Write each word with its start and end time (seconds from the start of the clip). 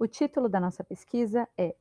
O 0.00 0.08
título 0.08 0.48
da 0.48 0.58
nossa 0.58 0.82
pesquisa 0.82 1.46
é 1.58 1.76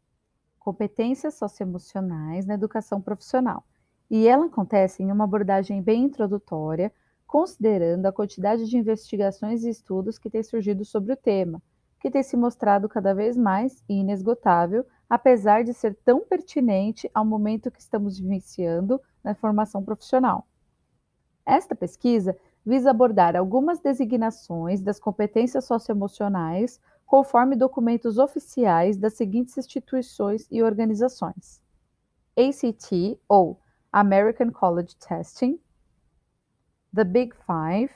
Competências 0.60 1.36
Socioemocionais 1.36 2.46
na 2.46 2.56
Educação 2.56 3.00
Profissional, 3.02 3.64
e 4.12 4.28
ela 4.28 4.48
acontece 4.48 5.02
em 5.02 5.10
uma 5.10 5.24
abordagem 5.24 5.82
bem 5.82 6.04
introdutória, 6.04 6.92
considerando 7.26 8.06
a 8.08 8.12
quantidade 8.12 8.70
de 8.70 8.78
investigações 8.78 9.64
e 9.64 9.70
estudos 9.70 10.20
que 10.20 10.30
têm 10.30 10.44
surgido 10.44 10.84
sobre 10.84 11.14
o 11.14 11.16
tema, 11.16 11.62
que 11.98 12.12
tem 12.12 12.22
se 12.22 12.36
mostrado 12.36 12.90
cada 12.90 13.14
vez 13.14 13.38
mais 13.38 13.82
inesgotável, 13.88 14.86
apesar 15.10 15.64
de 15.64 15.74
ser 15.74 15.96
tão 16.04 16.20
pertinente 16.20 17.10
ao 17.14 17.24
momento 17.24 17.72
que 17.72 17.80
estamos 17.80 18.20
vivenciando 18.20 19.00
na 19.24 19.34
formação 19.34 19.82
profissional. 19.82 20.46
Esta 21.46 21.74
pesquisa 21.74 22.36
visa 22.66 22.92
abordar 22.92 23.38
algumas 23.38 23.80
designações 23.80 24.82
das 24.82 25.00
competências 25.00 25.64
socioemocionais 25.64 26.82
conforme 27.10 27.56
documentos 27.56 28.20
oficiais 28.20 28.96
das 28.96 29.16
seguintes 29.16 29.58
instituições 29.58 30.48
e 30.52 30.62
organizações: 30.62 31.60
ACT, 32.38 33.20
ou 33.28 33.60
American 33.92 34.52
College 34.52 34.96
Testing, 34.96 35.60
The 36.94 37.04
Big 37.04 37.36
Five, 37.36 37.92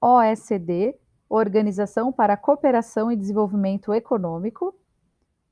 OECD, 0.00 0.96
Organização 1.28 2.12
para 2.12 2.34
a 2.34 2.36
Cooperação 2.36 3.10
e 3.10 3.16
Desenvolvimento 3.16 3.92
Econômico, 3.92 4.72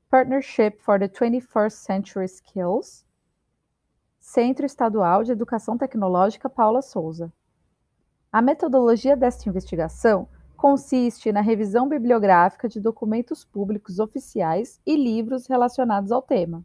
Partnership 0.09 0.77
for 0.79 0.97
the 0.97 1.09
21st 1.09 1.71
Century 1.71 2.25
Skills, 2.25 3.05
Centro 4.17 4.65
Estadual 4.65 5.25
de 5.25 5.33
Educação 5.33 5.77
Tecnológica 5.77 6.49
Paula 6.49 6.81
Souza. 6.81 7.33
A 8.31 8.41
metodologia 8.41 9.17
desta 9.17 9.49
investigação 9.49 10.29
consiste 10.63 11.29
na 11.33 11.41
revisão 11.41 11.89
bibliográfica 11.89 12.69
de 12.69 12.79
documentos 12.79 13.43
públicos 13.43 13.99
oficiais 13.99 14.79
e 14.85 14.95
livros 14.95 15.45
relacionados 15.45 16.09
ao 16.09 16.21
tema. 16.21 16.63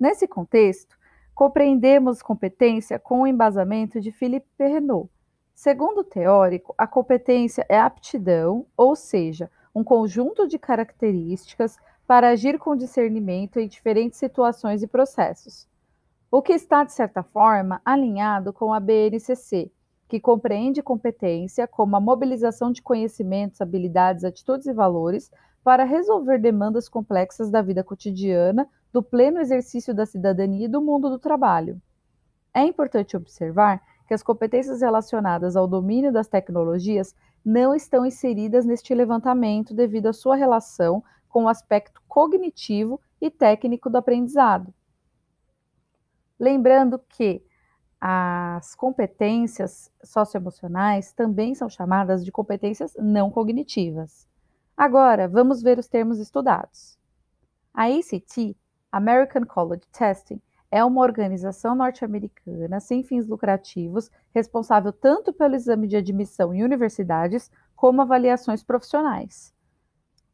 Nesse 0.00 0.26
contexto, 0.26 0.96
compreendemos 1.34 2.22
competência 2.22 2.98
com 2.98 3.20
o 3.20 3.26
embasamento 3.26 4.00
de 4.00 4.10
Philippe 4.10 4.48
Perrenot. 4.56 5.10
Segundo 5.54 5.98
o 5.98 6.04
teórico, 6.04 6.74
a 6.78 6.86
competência 6.86 7.66
é 7.68 7.78
aptidão, 7.78 8.64
ou 8.74 8.96
seja, 8.96 9.50
um 9.74 9.84
conjunto 9.84 10.48
de 10.48 10.58
características 10.58 11.76
para 12.06 12.30
agir 12.30 12.58
com 12.58 12.74
discernimento 12.74 13.60
em 13.60 13.68
diferentes 13.68 14.18
situações 14.18 14.82
e 14.82 14.86
processos. 14.86 15.68
O 16.30 16.40
que 16.40 16.54
está, 16.54 16.84
de 16.84 16.94
certa 16.94 17.22
forma, 17.22 17.82
alinhado 17.84 18.50
com 18.50 18.72
a 18.72 18.80
BNCC, 18.80 19.70
que 20.08 20.18
compreende 20.18 20.82
competência 20.82 21.68
como 21.68 21.94
a 21.94 22.00
mobilização 22.00 22.72
de 22.72 22.82
conhecimentos, 22.82 23.60
habilidades, 23.60 24.24
atitudes 24.24 24.66
e 24.66 24.72
valores 24.72 25.30
para 25.62 25.84
resolver 25.84 26.38
demandas 26.38 26.88
complexas 26.88 27.50
da 27.50 27.60
vida 27.60 27.84
cotidiana, 27.84 28.66
do 28.90 29.02
pleno 29.02 29.38
exercício 29.38 29.94
da 29.94 30.06
cidadania 30.06 30.64
e 30.64 30.68
do 30.68 30.80
mundo 30.80 31.10
do 31.10 31.18
trabalho. 31.18 31.80
É 32.54 32.62
importante 32.62 33.16
observar 33.16 33.82
que 34.06 34.14
as 34.14 34.22
competências 34.22 34.80
relacionadas 34.80 35.54
ao 35.54 35.66
domínio 35.66 36.10
das 36.10 36.26
tecnologias 36.26 37.14
não 37.44 37.74
estão 37.74 38.06
inseridas 38.06 38.64
neste 38.64 38.94
levantamento 38.94 39.74
devido 39.74 40.06
à 40.06 40.12
sua 40.14 40.34
relação 40.34 41.04
com 41.28 41.44
o 41.44 41.48
aspecto 41.48 42.00
cognitivo 42.08 42.98
e 43.20 43.30
técnico 43.30 43.90
do 43.90 43.98
aprendizado. 43.98 44.72
Lembrando 46.40 46.98
que 47.10 47.42
as 48.00 48.74
competências 48.74 49.90
socioemocionais 50.04 51.12
também 51.12 51.54
são 51.54 51.68
chamadas 51.68 52.24
de 52.24 52.30
competências 52.30 52.94
não 52.96 53.30
cognitivas. 53.30 54.28
Agora, 54.76 55.26
vamos 55.26 55.60
ver 55.60 55.78
os 55.78 55.88
termos 55.88 56.18
estudados. 56.20 56.96
A 57.74 57.86
ACT, 57.86 58.56
American 58.92 59.44
College 59.44 59.82
Testing, 59.92 60.40
é 60.70 60.84
uma 60.84 61.00
organização 61.00 61.74
norte-americana 61.74 62.78
sem 62.78 63.02
fins 63.02 63.26
lucrativos, 63.26 64.10
responsável 64.34 64.92
tanto 64.92 65.32
pelo 65.32 65.56
exame 65.56 65.88
de 65.88 65.96
admissão 65.96 66.54
em 66.54 66.62
universidades 66.62 67.50
como 67.74 68.02
avaliações 68.02 68.62
profissionais. 68.62 69.52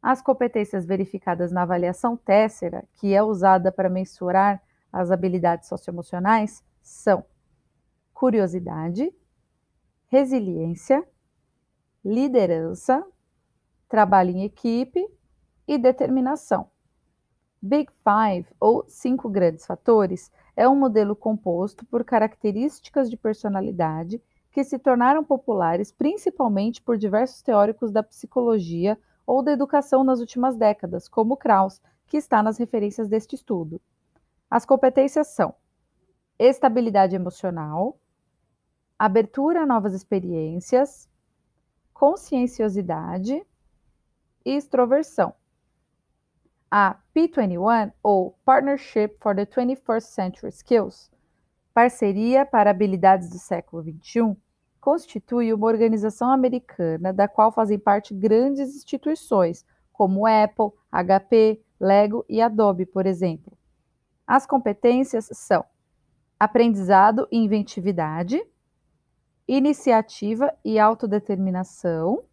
As 0.01 0.21
competências 0.21 0.85
verificadas 0.85 1.51
na 1.51 1.63
avaliação 1.63 2.15
Tessera, 2.15 2.83
que 2.95 3.13
é 3.13 3.23
usada 3.23 3.71
para 3.71 3.89
mensurar 3.89 4.61
as 4.91 5.09
habilidades 5.09 5.67
socioemocionais, 5.67 6.63
são 6.81 7.25
curiosidade, 8.15 9.13
resiliência, 10.07 11.05
liderança, 12.03 13.05
trabalho 13.89 14.31
em 14.31 14.43
equipe 14.45 15.05
e 15.67 15.77
determinação. 15.77 16.69
Big 17.61 17.91
Five, 18.03 18.47
ou 18.57 18.85
cinco 18.87 19.29
grandes 19.29 19.65
fatores, 19.65 20.31
é 20.55 20.67
um 20.67 20.75
modelo 20.75 21.15
composto 21.15 21.85
por 21.85 22.05
características 22.05 23.09
de 23.09 23.17
personalidade 23.17 24.21
que 24.49 24.63
se 24.63 24.79
tornaram 24.79 25.21
populares 25.21 25.91
principalmente 25.91 26.81
por 26.81 26.97
diversos 26.97 27.41
teóricos 27.41 27.91
da 27.91 28.01
psicologia 28.01 28.97
ou 29.27 29.43
da 29.43 29.51
educação 29.51 30.05
nas 30.05 30.21
últimas 30.21 30.55
décadas, 30.55 31.09
como 31.09 31.35
Krauss, 31.35 31.81
que 32.07 32.15
está 32.15 32.41
nas 32.41 32.57
referências 32.57 33.09
deste 33.09 33.35
estudo. 33.35 33.81
As 34.49 34.65
competências 34.65 35.27
são 35.27 35.53
estabilidade 36.39 37.15
emocional, 37.15 37.99
abertura 38.97 39.61
a 39.61 39.65
novas 39.65 39.93
experiências, 39.93 41.09
conscienciosidade 41.93 43.45
e 44.45 44.51
extroversão. 44.55 45.33
A 46.69 46.97
P21, 47.15 47.93
ou 48.03 48.37
Partnership 48.43 49.15
for 49.19 49.35
the 49.35 49.45
21st 49.45 50.01
Century 50.01 50.49
Skills, 50.49 51.11
Parceria 51.73 52.45
para 52.45 52.69
Habilidades 52.69 53.29
do 53.29 53.37
Século 53.37 53.83
XXI, 53.83 54.35
constitui 54.79 55.53
uma 55.53 55.67
organização 55.67 56.31
americana 56.31 57.11
da 57.11 57.27
qual 57.27 57.51
fazem 57.51 57.79
parte 57.79 58.13
grandes 58.13 58.75
instituições, 58.75 59.65
como 59.91 60.27
Apple, 60.27 60.71
HP, 60.91 61.61
Lego 61.79 62.25
e 62.29 62.41
Adobe, 62.41 62.85
por 62.85 63.05
exemplo. 63.05 63.57
As 64.27 64.45
competências 64.45 65.29
são 65.31 65.65
aprendizado 66.39 67.27
e 67.31 67.37
inventividade, 67.37 68.45
iniciativa 69.47 70.53
e 70.63 70.79
autodeterminação, 70.79 72.23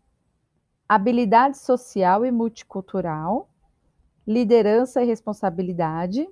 habilidade 0.88 1.58
social 1.58 2.24
e 2.24 2.30
multicultural, 2.30 3.48
liderança 4.26 5.02
e 5.02 5.06
responsabilidade, 5.06 6.28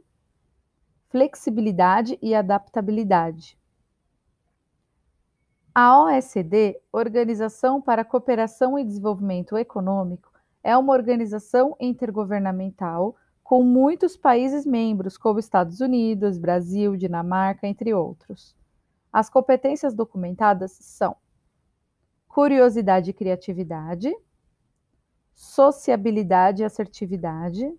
flexibilidade 1.09 2.19
e 2.23 2.35
adaptabilidade. 2.35 3.59
A 5.75 6.03
OECD, 6.03 6.81
Organização 6.93 7.81
para 7.81 8.03
a 8.03 8.05
Cooperação 8.05 8.79
e 8.79 8.85
Desenvolvimento 8.85 9.57
Econômico, 9.57 10.31
é 10.63 10.77
uma 10.77 10.93
organização 10.93 11.77
intergovernamental 11.81 13.17
com 13.43 13.63
muitos 13.63 14.17
países 14.17 14.67
membros, 14.67 15.17
como 15.17 15.39
Estados 15.39 15.81
Unidos, 15.81 16.39
Brasil, 16.39 16.97
Dinamarca, 16.97 17.67
entre 17.67 17.95
outros. 17.95 18.55
As 19.13 19.29
competências 19.29 19.95
documentadas 19.95 20.73
são 20.73 21.17
curiosidade 22.29 23.11
e 23.11 23.15
criatividade, 23.15 24.15
sociabilidade 25.35 26.63
e 26.63 26.65
assertividade, 26.65 27.75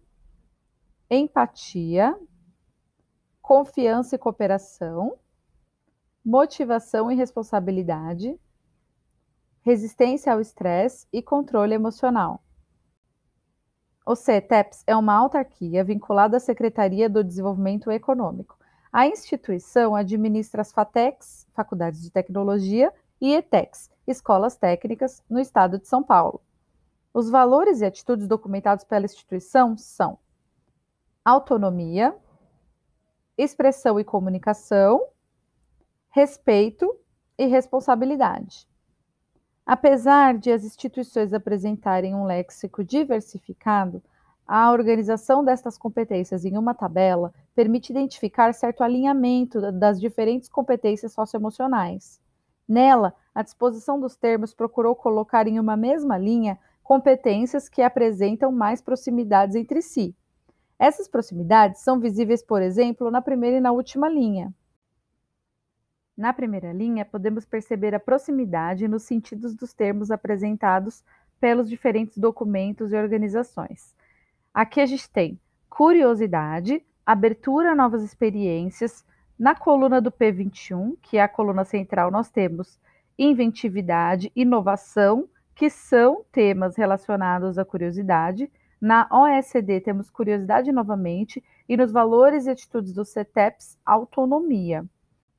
empatia, 1.09 2.19
confiança 3.41 4.15
e 4.15 4.19
cooperação, 4.19 5.17
motivação 6.23 7.11
e 7.11 7.15
responsabilidade, 7.15 8.37
resistência 9.61 10.33
ao 10.33 10.41
estresse 10.41 11.07
e 11.13 11.21
controle 11.21 11.73
emocional. 11.73 12.43
O 14.05 14.15
CETEPS 14.15 14.83
é 14.87 14.95
uma 14.95 15.13
autarquia 15.13 15.83
vinculada 15.83 16.37
à 16.37 16.39
Secretaria 16.39 17.09
do 17.09 17.23
Desenvolvimento 17.23 17.89
Econômico. 17.91 18.57
A 18.91 19.07
instituição 19.07 19.95
administra 19.95 20.61
as 20.61 20.71
FATECs, 20.73 21.47
Faculdades 21.53 22.01
de 22.01 22.11
Tecnologia, 22.11 22.93
e 23.21 23.33
ETECs, 23.35 23.89
Escolas 24.05 24.57
Técnicas, 24.57 25.23
no 25.29 25.39
estado 25.39 25.77
de 25.77 25.87
São 25.87 26.01
Paulo. 26.03 26.41
Os 27.13 27.29
valores 27.29 27.79
e 27.79 27.85
atitudes 27.85 28.27
documentados 28.27 28.83
pela 28.83 29.05
instituição 29.05 29.77
são 29.77 30.17
autonomia, 31.23 32.15
expressão 33.37 33.99
e 33.99 34.03
comunicação, 34.03 35.07
respeito 36.09 36.93
e 37.37 37.45
responsabilidade. 37.45 38.67
Apesar 39.65 40.37
de 40.37 40.51
as 40.51 40.65
instituições 40.65 41.31
apresentarem 41.31 42.15
um 42.15 42.25
léxico 42.25 42.83
diversificado, 42.83 44.03
a 44.47 44.71
organização 44.71 45.45
destas 45.45 45.77
competências 45.77 46.43
em 46.43 46.57
uma 46.57 46.73
tabela 46.73 47.33
permite 47.55 47.91
identificar 47.91 48.53
certo 48.53 48.83
alinhamento 48.83 49.71
das 49.71 49.99
diferentes 49.99 50.47
competências 50.47 51.13
socioemocionais. 51.13 52.19
Nela, 52.67 53.13
a 53.35 53.43
disposição 53.43 53.99
dos 53.99 54.15
termos 54.15 54.53
procurou 54.53 54.95
colocar 54.95 55.47
em 55.47 55.59
uma 55.59 55.75
mesma 55.75 56.17
linha 56.17 56.57
competências 56.83 57.69
que 57.69 57.81
apresentam 57.81 58.51
mais 58.51 58.81
proximidades 58.81 59.55
entre 59.55 59.81
si. 59.81 60.15
Essas 60.79 61.07
proximidades 61.07 61.81
são 61.81 61.99
visíveis, 61.99 62.43
por 62.43 62.61
exemplo, 62.61 63.11
na 63.11 63.21
primeira 63.21 63.57
e 63.57 63.61
na 63.61 63.71
última 63.71 64.09
linha. 64.09 64.53
Na 66.17 66.33
primeira 66.33 66.73
linha, 66.73 67.05
podemos 67.05 67.45
perceber 67.45 67.95
a 67.95 67.99
proximidade 67.99 68.87
nos 68.87 69.03
sentidos 69.03 69.55
dos 69.55 69.73
termos 69.73 70.11
apresentados 70.11 71.03
pelos 71.39 71.69
diferentes 71.69 72.17
documentos 72.17 72.91
e 72.91 72.95
organizações. 72.95 73.95
Aqui 74.53 74.81
a 74.81 74.85
gente 74.85 75.09
tem 75.09 75.39
curiosidade, 75.69 76.85
abertura 77.05 77.71
a 77.71 77.75
novas 77.75 78.03
experiências. 78.03 79.05
Na 79.37 79.55
coluna 79.55 80.01
do 80.01 80.11
P21, 80.11 80.97
que 81.01 81.17
é 81.17 81.21
a 81.23 81.27
coluna 81.27 81.65
central, 81.65 82.11
nós 82.11 82.29
temos 82.29 82.79
inventividade, 83.17 84.31
inovação, 84.35 85.27
que 85.55 85.69
são 85.69 86.25
temas 86.31 86.75
relacionados 86.75 87.57
à 87.57 87.65
curiosidade. 87.65 88.51
Na 88.79 89.07
OECD 89.11 89.79
temos 89.79 90.09
curiosidade 90.09 90.71
novamente 90.71 91.43
e 91.69 91.77
nos 91.77 91.91
valores 91.91 92.45
e 92.45 92.49
atitudes 92.49 92.93
dos 92.93 93.09
CETEPs, 93.09 93.77
autonomia. 93.85 94.85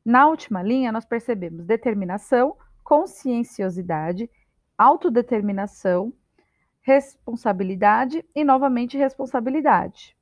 Na 0.04 0.26
última 0.28 0.62
linha, 0.62 0.92
nós 0.92 1.04
percebemos 1.04 1.64
determinação, 1.64 2.56
conscienciosidade, 2.82 4.28
autodeterminação, 4.76 6.12
responsabilidade 6.80 8.24
e 8.34 8.44
novamente 8.44 8.98
responsabilidade. 8.98 10.16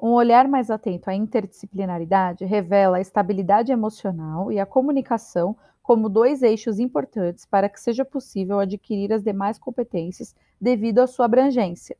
Um 0.00 0.10
olhar 0.10 0.46
mais 0.46 0.70
atento 0.70 1.10
à 1.10 1.14
interdisciplinaridade 1.14 2.44
revela 2.44 2.98
a 2.98 3.00
estabilidade 3.00 3.72
emocional 3.72 4.52
e 4.52 4.60
a 4.60 4.66
comunicação 4.66 5.56
como 5.82 6.08
dois 6.08 6.42
eixos 6.42 6.78
importantes 6.78 7.44
para 7.44 7.68
que 7.68 7.80
seja 7.80 8.04
possível 8.04 8.60
adquirir 8.60 9.12
as 9.12 9.24
demais 9.24 9.58
competências 9.58 10.36
devido 10.60 11.00
à 11.00 11.06
sua 11.06 11.24
abrangência. 11.24 11.96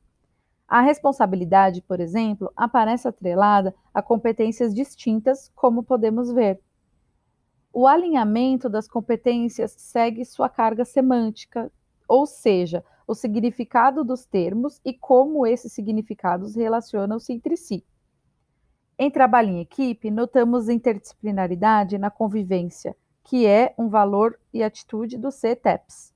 A 0.69 0.81
responsabilidade, 0.81 1.83
por 1.83 1.99
exemplo, 1.99 2.53
aparece 2.55 3.09
atrelada 3.09 3.75
a 3.93 4.01
competências 4.01 4.73
distintas, 4.73 5.51
como 5.57 5.83
podemos 5.83 6.31
ver. 6.31 6.61
O 7.73 7.87
alinhamento 7.87 8.69
das 8.69 8.87
competências 8.87 9.73
segue 9.73 10.25
sua 10.25 10.49
carga 10.49 10.85
semântica, 10.85 11.73
ou 12.09 12.27
seja, 12.27 12.83
o 13.07 13.15
significado 13.15 14.03
dos 14.03 14.25
termos 14.25 14.81
e 14.85 14.93
como 14.93 15.47
esses 15.47 15.73
significados 15.73 16.57
relacionam-se 16.57 17.33
entre 17.33 17.57
si. 17.57 17.85
Em 18.99 19.11
trabalho 19.11 19.51
em 19.51 19.61
equipe, 19.61 20.11
notamos 20.11 20.69
interdisciplinaridade 20.69 21.97
na 21.99 22.11
convivência, 22.11 22.97
que 23.23 23.47
é 23.47 23.75
um 23.79 23.89
valor 23.89 24.39
e 24.53 24.63
atitude 24.63 25.17
do 25.17 25.29
CTEPS. 25.31 26.13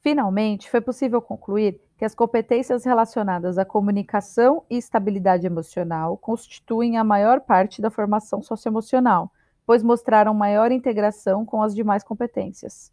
Finalmente, 0.00 0.70
foi 0.70 0.80
possível 0.80 1.20
concluir 1.20 1.80
que 1.98 2.04
as 2.04 2.14
competências 2.14 2.84
relacionadas 2.84 3.58
à 3.58 3.64
comunicação 3.64 4.64
e 4.70 4.76
estabilidade 4.76 5.46
emocional 5.46 6.16
constituem 6.16 6.96
a 6.96 7.04
maior 7.04 7.40
parte 7.40 7.82
da 7.82 7.90
formação 7.90 8.40
socioemocional, 8.40 9.30
pois 9.66 9.82
mostraram 9.82 10.32
maior 10.32 10.72
integração 10.72 11.44
com 11.44 11.60
as 11.60 11.74
demais 11.74 12.02
competências. 12.02 12.92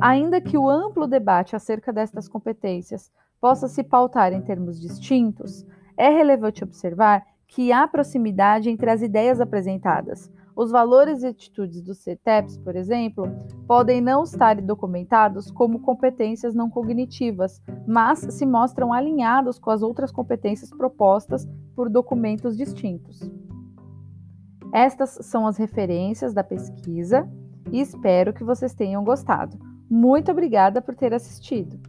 Ainda 0.00 0.40
que 0.40 0.58
o 0.58 0.68
amplo 0.68 1.06
debate 1.06 1.56
acerca 1.56 1.92
destas 1.92 2.28
competências 2.28 3.10
possa 3.40 3.68
se 3.68 3.82
pautar 3.82 4.32
em 4.32 4.42
termos 4.42 4.80
distintos, 4.80 5.66
é 5.96 6.08
relevante 6.10 6.62
observar 6.62 7.24
que 7.48 7.72
há 7.72 7.86
proximidade 7.88 8.68
entre 8.68 8.90
as 8.90 9.02
ideias 9.02 9.40
apresentadas, 9.40 10.30
os 10.56 10.70
valores 10.70 11.22
e 11.22 11.26
atitudes 11.26 11.82
dos 11.82 11.98
CETEPs, 11.98 12.56
por 12.56 12.74
exemplo, 12.76 13.28
podem 13.66 14.00
não 14.00 14.22
estar 14.22 14.58
documentados 14.62 15.50
como 15.50 15.80
competências 15.80 16.54
não 16.54 16.70
cognitivas, 16.70 17.62
mas 17.86 18.20
se 18.30 18.46
mostram 18.46 18.90
alinhados 18.90 19.58
com 19.58 19.70
as 19.70 19.82
outras 19.82 20.10
competências 20.10 20.70
propostas 20.70 21.46
por 21.74 21.90
documentos 21.90 22.56
distintos. 22.56 23.30
Estas 24.72 25.18
são 25.26 25.46
as 25.46 25.58
referências 25.58 26.32
da 26.32 26.42
pesquisa 26.42 27.28
e 27.70 27.78
espero 27.78 28.32
que 28.32 28.42
vocês 28.42 28.72
tenham 28.72 29.04
gostado. 29.04 29.75
Muito 29.88 30.30
obrigada 30.30 30.80
por 30.82 30.94
ter 30.94 31.14
assistido. 31.14 31.80